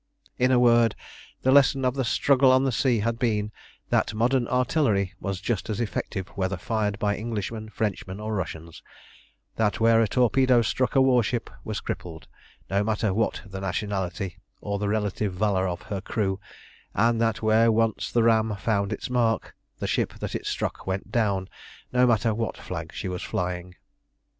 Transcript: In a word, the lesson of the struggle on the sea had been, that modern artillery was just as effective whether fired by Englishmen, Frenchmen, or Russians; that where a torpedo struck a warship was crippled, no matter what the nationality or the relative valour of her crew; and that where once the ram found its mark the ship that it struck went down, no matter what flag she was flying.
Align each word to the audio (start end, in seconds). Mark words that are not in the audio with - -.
In 0.39 0.49
a 0.51 0.57
word, 0.57 0.95
the 1.43 1.51
lesson 1.51 1.85
of 1.85 1.93
the 1.93 2.03
struggle 2.03 2.51
on 2.51 2.63
the 2.63 2.71
sea 2.71 3.01
had 3.01 3.19
been, 3.19 3.51
that 3.91 4.15
modern 4.15 4.47
artillery 4.47 5.13
was 5.19 5.39
just 5.39 5.69
as 5.69 5.79
effective 5.79 6.29
whether 6.29 6.57
fired 6.57 6.97
by 6.97 7.15
Englishmen, 7.15 7.69
Frenchmen, 7.69 8.19
or 8.19 8.33
Russians; 8.33 8.81
that 9.57 9.79
where 9.79 10.01
a 10.01 10.07
torpedo 10.07 10.63
struck 10.63 10.95
a 10.95 11.01
warship 11.01 11.51
was 11.63 11.81
crippled, 11.81 12.27
no 12.67 12.83
matter 12.83 13.13
what 13.13 13.43
the 13.45 13.61
nationality 13.61 14.39
or 14.59 14.79
the 14.79 14.89
relative 14.89 15.33
valour 15.33 15.67
of 15.67 15.83
her 15.83 16.01
crew; 16.01 16.39
and 16.95 17.21
that 17.21 17.43
where 17.43 17.71
once 17.71 18.11
the 18.11 18.23
ram 18.23 18.55
found 18.55 18.91
its 18.91 19.07
mark 19.07 19.53
the 19.77 19.85
ship 19.85 20.15
that 20.17 20.33
it 20.33 20.47
struck 20.47 20.87
went 20.87 21.11
down, 21.11 21.47
no 21.93 22.07
matter 22.07 22.33
what 22.33 22.57
flag 22.57 22.91
she 22.91 23.07
was 23.07 23.21
flying. 23.21 23.75